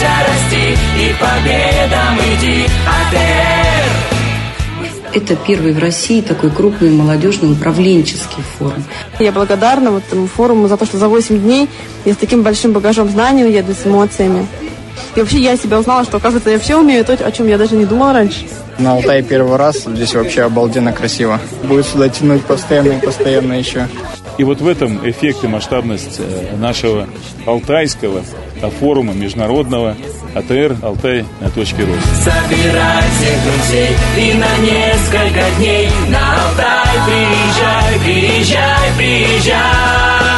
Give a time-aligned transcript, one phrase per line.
[0.00, 3.90] развивайся, расти и победам иди, АТР.
[5.12, 8.84] Это первый в России такой крупный молодежный управленческий форум.
[9.18, 11.68] Я благодарна вот этому форуму за то, что за 8 дней
[12.04, 14.46] я с таким большим багажом знаний уеду, с эмоциями.
[15.16, 17.74] И вообще я себя узнала, что, оказывается, я все умею, то, о чем я даже
[17.74, 18.46] не думала раньше.
[18.78, 21.40] На Алтае первый раз, здесь вообще обалденно красиво.
[21.64, 23.88] Будет сюда тянуть постоянно и постоянно еще.
[24.40, 27.06] И вот в этом эффект и масштабность э, нашего
[27.44, 28.22] алтайского
[28.80, 29.98] форума международного
[30.34, 32.08] АТР «Алтай на точке роста».
[32.30, 40.29] Собирай всех друзей и на несколько дней на Алтай приезжай, приезжай, приезжай.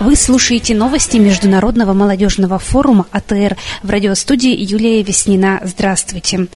[0.00, 5.60] Вы слушаете новости Международного молодежного форума АТР в радиостудии Юлия Веснина.
[5.62, 6.48] Здравствуйте.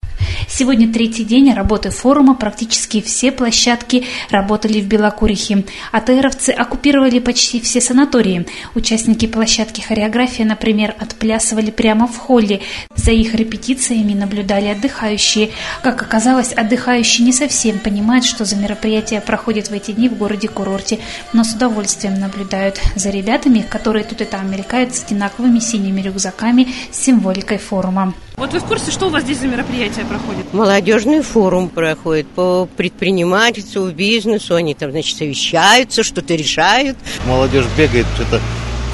[0.48, 2.34] Сегодня третий день работы форума.
[2.34, 5.64] Практически все площадки работали в Белокурихе.
[5.92, 8.46] АТРовцы оккупировали почти все санатории.
[8.74, 12.62] Участники площадки хореография, например, отплясывали прямо в холле.
[12.96, 15.50] За их репетициями наблюдали отдыхающие.
[15.82, 20.98] Как оказалось, отдыхающие не совсем понимают, что за мероприятие проходит в эти дни в городе-курорте,
[21.34, 23.33] но с удовольствием наблюдают за ребятами,
[23.68, 28.14] которые тут и там мелькают с одинаковыми синими рюкзаками с символикой форума.
[28.36, 30.52] Вот вы в курсе, что у вас здесь за мероприятие проходит?
[30.52, 34.54] Молодежный форум проходит по предпринимательству, бизнесу.
[34.54, 36.96] Они там, значит, совещаются, что-то решают.
[37.26, 38.40] Молодежь бегает, что-то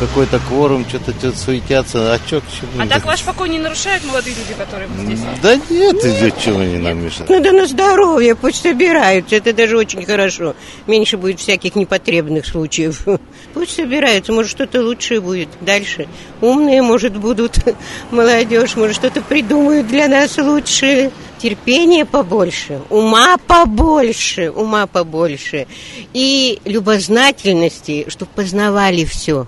[0.00, 2.14] какой-то кворум, что-то что суетятся.
[2.14, 2.42] А что,
[2.78, 5.20] А так ваш покой не нарушают молодые люди, которые здесь?
[5.42, 7.28] Да нет, идет, чего они нам мешают.
[7.28, 9.36] Ну да на здоровье, пусть собираются.
[9.36, 10.56] Это даже очень хорошо.
[10.86, 13.06] Меньше будет всяких непотребных случаев.
[13.54, 16.08] Пусть собираются, может что-то лучшее будет дальше.
[16.40, 17.58] Умные, может, будут
[18.10, 21.10] молодежь, может, что-то придумают для нас лучше.
[21.38, 25.66] Терпения побольше, ума побольше, ума побольше.
[26.12, 29.46] И любознательности, чтобы познавали все.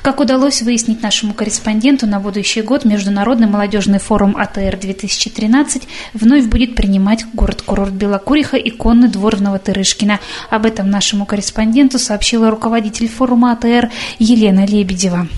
[0.00, 5.82] Как удалось выяснить нашему корреспонденту, на будущий год Международный молодежный форум АТР-2013
[6.14, 10.20] вновь будет принимать город-курорт Белокуриха и конный двор в Новотырышкино.
[10.50, 15.28] Об этом нашему корреспонденту сообщила руководитель форума АТР Елена Лебедева.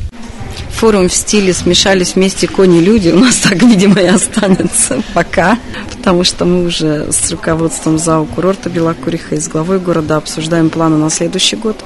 [0.70, 3.08] Форум в стиле смешались вместе кони-люди.
[3.10, 5.58] У нас так, видимо, и останется пока.
[5.96, 10.96] Потому что мы уже с руководством ЗАО курорта Белокуриха и с главой города обсуждаем планы
[10.96, 11.82] на следующий год.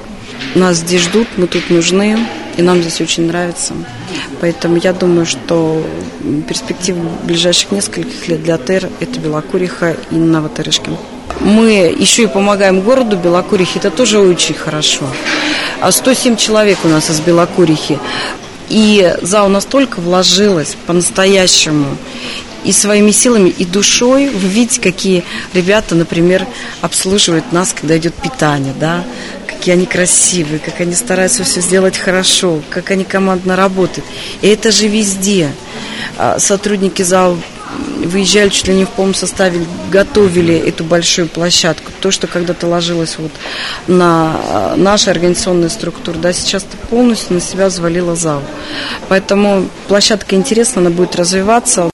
[0.55, 2.17] Нас здесь ждут, мы тут нужны,
[2.59, 3.73] и нам здесь очень нравится.
[4.41, 5.81] Поэтому я думаю, что
[6.47, 10.97] перспектива ближайших нескольких лет для ТЭР– это Белокуриха и Новотырышкин.
[11.39, 15.05] Мы еще и помогаем городу Белокурихе, это тоже очень хорошо.
[15.79, 17.97] А 107 человек у нас из Белокурихи.
[18.67, 21.97] И ЗАО настолько вложилась по-настоящему
[22.65, 24.27] и своими силами, и душой.
[24.29, 26.45] Вы видите, какие ребята, например,
[26.81, 29.05] обслуживают нас, когда идет питание, да,
[29.59, 34.07] какие они красивые, как они стараются все сделать хорошо, как они командно работают.
[34.41, 35.51] И это же везде.
[36.17, 37.37] А, Сотрудники ЗАО
[38.05, 41.91] выезжали чуть ли не в полном составе, готовили эту большую площадку.
[41.99, 43.31] То, что когда-то ложилось вот
[43.87, 48.41] на а, наши организационные структуры, да, сейчас полностью на себя взвалила ЗАО.
[49.09, 51.89] Поэтому площадка интересна, она будет развиваться.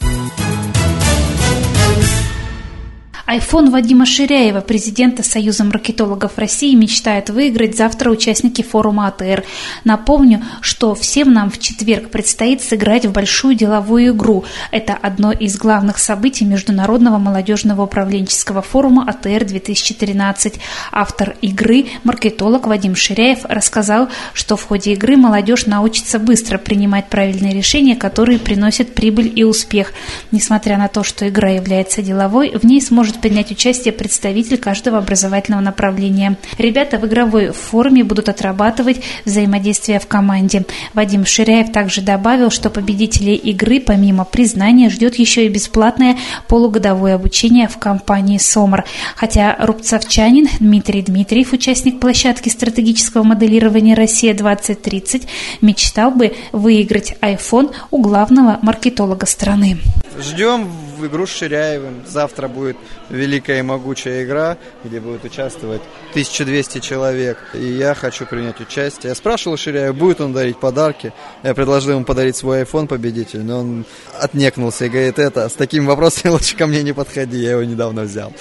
[3.35, 9.43] Айфон Вадима Ширяева, президента Союза маркетологов России, мечтает выиграть завтра участники форума АТР.
[9.83, 14.45] Напомню, что всем нам в четверг предстоит сыграть в большую деловую игру.
[14.71, 20.53] Это одно из главных событий Международного молодежного управленческого форума АТР-2013.
[20.93, 27.53] Автор игры, маркетолог Вадим Ширяев, рассказал, что в ходе игры молодежь научится быстро принимать правильные
[27.53, 29.91] решения, которые приносят прибыль и успех.
[30.31, 35.59] Несмотря на то, что игра является деловой, в ней сможет принять участие представитель каждого образовательного
[35.59, 36.37] направления.
[36.59, 40.63] Ребята в игровой форме будут отрабатывать взаимодействие в команде.
[40.93, 47.67] Вадим Ширяев также добавил, что победителей игры помимо признания ждет еще и бесплатное полугодовое обучение
[47.67, 48.85] в компании «Сомар».
[49.15, 55.27] Хотя рубцовчанин Дмитрий Дмитриев, участник площадки стратегического моделирования «Россия-2030»,
[55.61, 59.79] мечтал бы выиграть iPhone у главного маркетолога страны.
[60.21, 60.69] Ждем
[61.07, 62.03] игру с Ширяевым.
[62.05, 62.77] Завтра будет
[63.09, 65.81] великая и могучая игра, где будет участвовать
[66.11, 67.37] 1200 человек.
[67.53, 69.09] И я хочу принять участие.
[69.09, 71.13] Я спрашивал Ширяева, будет он дарить подарки.
[71.43, 73.85] Я предложил ему подарить свой iPhone победитель, но он
[74.19, 78.03] отнекнулся и говорит, это, с такими вопросами лучше ко мне не подходи, я его недавно
[78.03, 78.33] взял.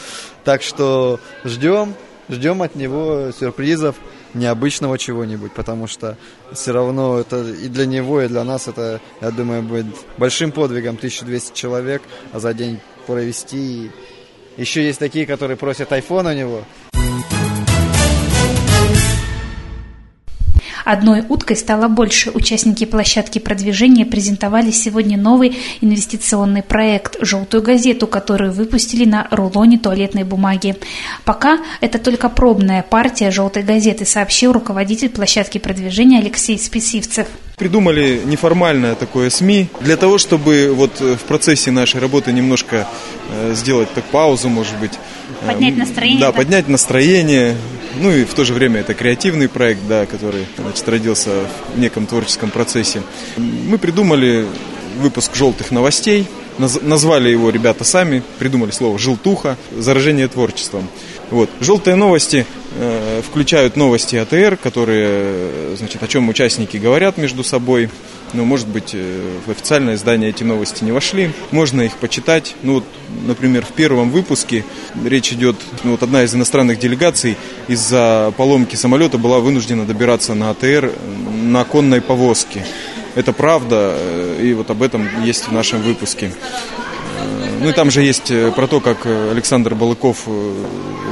[0.44, 1.94] Так что ждем,
[2.28, 3.96] ждем от него сюрпризов
[4.34, 6.16] необычного чего-нибудь, потому что
[6.52, 9.86] все равно это и для него, и для нас это, я думаю, будет
[10.18, 12.02] большим подвигом 1200 человек
[12.32, 13.90] а за день провести.
[14.56, 16.64] Еще есть такие, которые просят iPhone у него.
[20.84, 22.30] Одной уткой стало больше.
[22.30, 30.24] Участники площадки продвижения презентовали сегодня новый инвестиционный проект «Желтую газету», которую выпустили на рулоне туалетной
[30.24, 30.76] бумаги.
[31.24, 37.26] Пока это только пробная партия «Желтой газеты», сообщил руководитель площадки продвижения Алексей Списивцев.
[37.56, 42.86] Придумали неформальное такое СМИ для того, чтобы вот в процессе нашей работы немножко
[43.30, 44.92] э, сделать так паузу, может быть.
[45.46, 46.20] Поднять настроение.
[46.20, 46.36] Да, так?
[46.36, 47.54] поднять настроение.
[48.00, 51.30] Ну и в то же время это креативный проект, да, который значит, родился
[51.74, 53.02] в неком творческом процессе.
[53.36, 54.46] Мы придумали
[54.98, 56.26] выпуск желтых новостей.
[56.58, 60.88] Назвали его ребята сами, придумали слово «желтуха», заражение творчеством.
[61.30, 61.50] Вот.
[61.60, 62.46] Желтые новости
[63.22, 67.88] включают новости АТР, которые, значит, о чем участники говорят между собой.
[68.34, 71.30] Ну, может быть, э, в официальное издание эти новости не вошли.
[71.52, 72.56] Можно их почитать.
[72.62, 72.84] Ну, вот,
[73.26, 74.64] например, в первом выпуске
[75.04, 77.36] речь идет, ну, вот одна из иностранных делегаций
[77.68, 80.92] из-за поломки самолета была вынуждена добираться на АТР
[81.44, 82.66] на конной повозке.
[83.14, 86.32] Это правда, э, и вот об этом есть в нашем выпуске.
[87.64, 90.28] Ну и там же есть э, про то, как э, Александр Балыков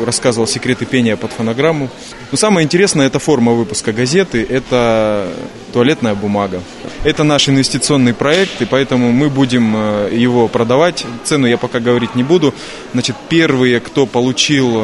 [0.05, 1.89] рассказывал секреты пения под фонограмму.
[2.31, 5.33] Но самое интересное, это форма выпуска газеты, это
[5.73, 6.61] туалетная бумага.
[7.05, 9.75] Это наш инвестиционный проект, и поэтому мы будем
[10.11, 11.07] его продавать.
[11.25, 12.53] Цену я пока говорить не буду.
[12.93, 14.83] Значит, первые, кто получил,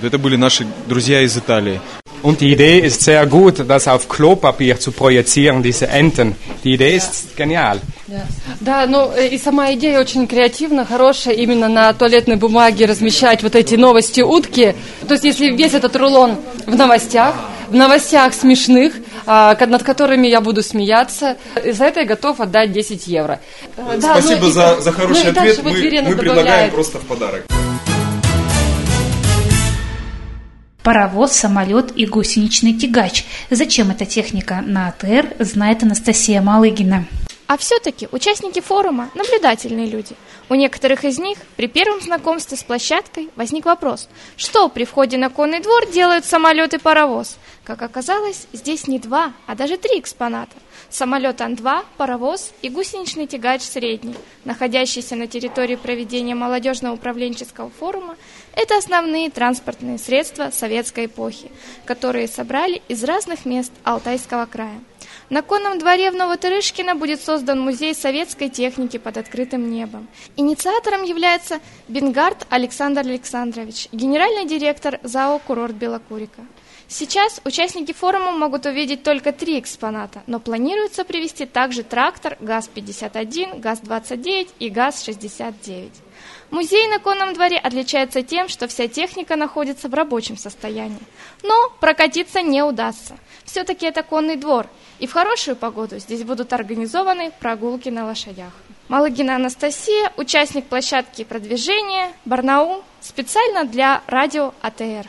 [0.00, 1.80] это были наши друзья из Италии.
[2.24, 6.34] Und die Idee ist sehr gut, das auf Klopapier zu projizieren, diese Enten.
[6.64, 7.80] Die Idee ist genial.
[8.06, 8.22] Да,
[8.60, 13.74] да ну и сама идея очень креативна, хорошая, именно на туалетной бумаге размещать вот эти
[13.74, 14.74] новости утки.
[15.06, 16.36] То есть если весь этот рулон
[16.66, 17.34] в новостях,
[17.68, 18.94] в новостях смешных,
[19.26, 23.40] над которыми я буду смеяться, за это я готов отдать 10 евро.
[24.00, 25.60] Спасибо ну, за, за хороший ну, ответ.
[25.62, 27.44] Мы, мы предлагаем просто в подарок.
[30.84, 33.24] Паровоз, самолет и гусеничный тягач.
[33.48, 37.06] Зачем эта техника на АТР, знает Анастасия Малыгина.
[37.46, 40.16] А все-таки участники форума– наблюдательные люди.
[40.48, 45.28] У некоторых из них при первом знакомстве с площадкой возник вопрос, что при входе на
[45.28, 47.36] конный двор делают самолет и паровоз?
[47.62, 50.56] Как оказалось, здесь не два, а даже три экспоната.
[50.88, 54.14] Самолет Ан-2, паровоз и гусеничный тягач средний,
[54.44, 58.16] находящийся на территории проведения молодежного управленческого форума,
[58.54, 61.50] это основные транспортные средства советской эпохи,
[61.84, 64.80] которые собрали из разных мест Алтайского края.
[65.30, 70.06] На конном дворе в Новотырышкино будет создан музей советской техники под открытым небом.
[70.36, 76.42] Инициатором является Бенгард Александр Александрович, генеральный директор ЗАО «Курорт Белокурика».
[76.96, 84.50] Сейчас участники форума могут увидеть только три экспоната, но планируется привезти также трактор ГАЗ-51, ГАЗ-29
[84.60, 85.90] и ГАЗ-69.
[86.52, 91.00] Музей на конном дворе отличается тем, что вся техника находится в рабочем состоянии.
[91.42, 93.18] Но прокатиться не удастся.
[93.44, 94.68] Все-таки это конный двор,
[95.00, 98.52] и в хорошую погоду здесь будут организованы прогулки на лошадях.
[98.86, 105.08] Малыгина Анастасия, участник площадки продвижения Барнаул, специально для радио АТР.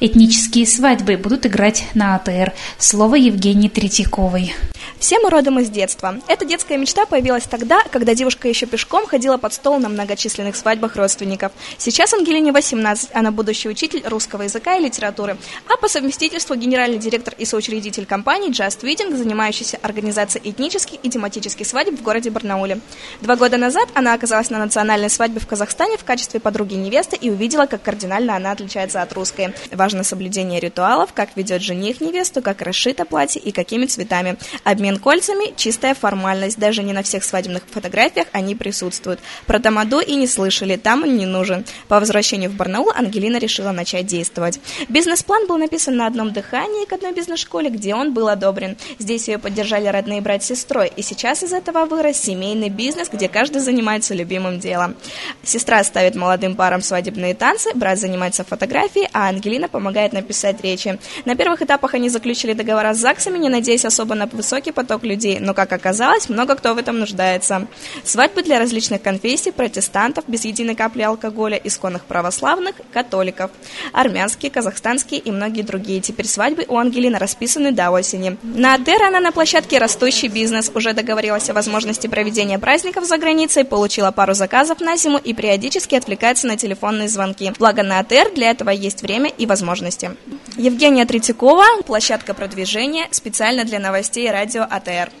[0.00, 2.52] Этнические свадьбы будут играть на АТР.
[2.78, 4.54] Слово Евгении Третьяковой.
[5.00, 6.16] Все мы родом из детства.
[6.26, 10.96] Эта детская мечта появилась тогда, когда девушка еще пешком ходила под стол на многочисленных свадьбах
[10.96, 11.52] родственников.
[11.76, 15.36] Сейчас Ангелине 18, она будущий учитель русского языка и литературы,
[15.68, 21.64] а по совместительству генеральный директор и соучредитель компании Just Wedding, занимающийся организацией этнических и тематических
[21.64, 22.80] свадеб в городе Барнауле.
[23.20, 27.30] Два года назад она оказалась на национальной свадьбе в Казахстане в качестве подруги невесты и
[27.30, 29.54] увидела, как кардинально она отличается от русской.
[29.70, 34.36] Важно соблюдение ритуалов, как ведет жених невесту, как расшито платье и какими цветами.
[34.64, 39.20] Обмен Обмен кольцами– чистая формальность, даже не на всех свадебных фотографиях они присутствуют.
[39.46, 41.66] Про тамаду и не слышали, там им не нужен.
[41.88, 44.58] По возвращению в Барнаул Ангелина решила начать действовать.
[44.88, 48.78] Бизнес-план был написан на одном дыхании к одной бизнес-школе, где он был одобрен.
[48.98, 53.28] Здесь ее поддержали родные брат с сестрой, и сейчас из этого вырос семейный бизнес, где
[53.28, 54.96] каждый занимается любимым делом.
[55.42, 60.98] Сестра ставит молодым парам свадебные танцы, брат занимается фотографией, а Ангелина помогает написать речи.
[61.26, 65.40] На первых этапах они заключили договора с ЗАГСами, не надеясь особо на высокий поток людей,
[65.40, 67.66] но, как оказалось, много кто в этом нуждается.
[68.04, 73.50] Свадьбы для различных конфессий, протестантов, без единой капли алкоголя, исконных православных, католиков,
[73.92, 76.00] армянские, казахстанские и многие другие.
[76.00, 78.36] Теперь свадьбы у Ангелины расписаны до осени.
[78.44, 83.64] На Адер она на площадке «Растущий бизнес» уже договорилась о возможности проведения праздников за границей,
[83.64, 87.52] получила пару заказов на зиму и периодически отвлекается на телефонные звонки.
[87.58, 90.12] Благо на АТР для этого есть время и возможности.
[90.58, 95.12] Евгения Третьякова, площадка продвижения, специально для новостей радио АТР.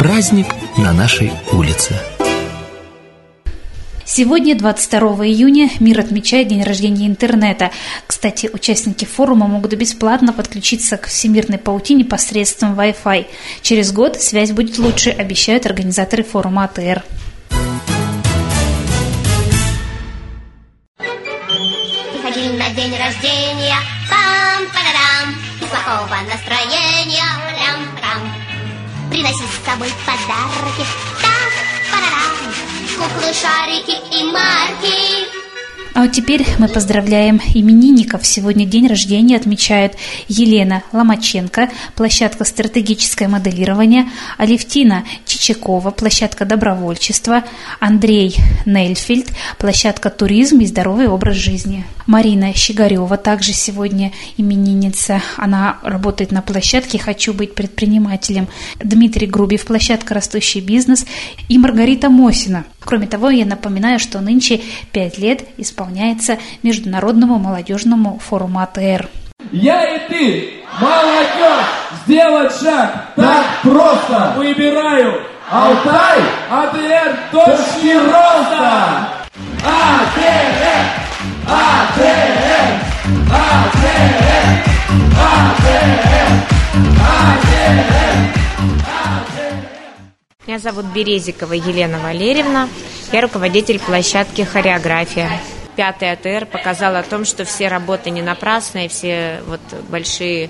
[0.00, 1.94] Праздник на нашей улице.
[4.04, 7.70] Сегодня, 22 июня, мир отмечает день рождения интернета.
[8.08, 13.26] Кстати, участники форума могут бесплатно подключиться к всемирной паутине посредством Wi-Fi.
[13.62, 17.04] Через год связь будет лучше, обещают организаторы форума АТР.
[23.08, 23.76] Рождения,
[24.10, 28.32] пам парадам Без плохого настроения, прям-прям
[29.10, 30.84] Приноси с собой подарки,
[31.22, 31.50] там
[31.90, 32.54] парадам
[32.98, 35.47] Куклы, шарики и марки
[35.98, 38.24] а вот теперь мы поздравляем именинников.
[38.24, 39.94] Сегодня день рождения отмечают
[40.28, 47.42] Елена Ломаченко, площадка стратегическое моделирование, Алевтина Чичакова, площадка добровольчества,
[47.80, 49.26] Андрей Нельфельд,
[49.58, 51.84] площадка туризм и здоровый образ жизни.
[52.06, 55.20] Марина Щегарева также сегодня именинница.
[55.36, 58.46] Она работает на площадке «Хочу быть предпринимателем».
[58.76, 61.04] Дмитрий Грубев, площадка «Растущий бизнес»
[61.48, 62.64] и Маргарита Мосина.
[62.88, 69.10] Кроме того, я напоминаю, что нынче пять лет исполняется Международному молодежному форуму АТР.
[69.52, 71.66] Я и ты, молодежь,
[72.06, 74.32] сделать шаг так просто.
[74.38, 79.08] Выбираю Алтай, АТР, точки роста.
[79.66, 80.64] АТР,
[81.46, 82.80] АТР,
[83.30, 84.18] АТР,
[85.20, 86.38] АТР, АТР.
[90.48, 92.70] Меня зовут Березикова Елена Валерьевна.
[93.12, 95.30] Я руководитель площадки «Хореография»
[95.76, 100.48] пятый АТР показал о том, что все работы не напрасные, все вот большие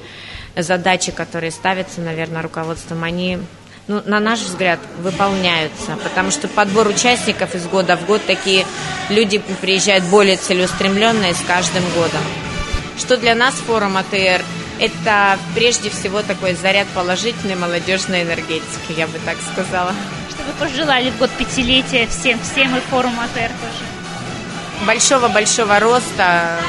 [0.57, 3.39] задачи, которые ставятся, наверное, руководством, они
[3.89, 8.65] ну, на наш взгляд, выполняются, потому что подбор участников из года в год такие
[9.09, 12.23] люди приезжают более целеустремленные с каждым годом.
[12.97, 14.45] Что для нас форум АТР?
[14.79, 19.93] Это прежде всего такой заряд положительной молодежной энергетики, я бы так сказала.
[20.31, 23.99] Что вы пожелали в год пятилетия всем, всем и форум АТР тоже?
[24.87, 26.61] большого-большого роста,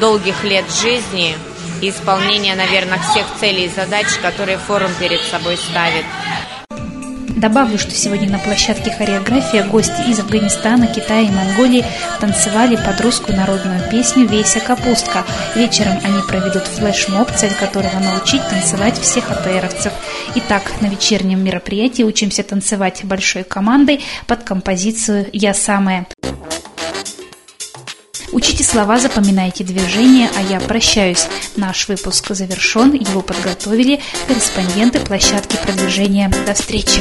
[0.00, 1.36] долгих лет жизни
[1.80, 6.04] и исполнения, наверное, всех целей и задач, которые форум перед собой ставит.
[7.36, 11.84] Добавлю, что сегодня на площадке хореография гости из Афганистана, Китая и Монголии
[12.20, 15.24] танцевали под русскую народную песню «Веся капустка».
[15.54, 19.92] Вечером они проведут флешмоб, цель которого научить танцевать всех АТРовцев.
[20.34, 26.06] Итак, на вечернем мероприятии учимся танцевать большой командой под композицию «Я самая».
[28.60, 31.26] Учите слова, запоминайте движения, а я прощаюсь.
[31.56, 36.30] Наш выпуск завершен, его подготовили корреспонденты площадки продвижения.
[36.44, 37.00] До встречи!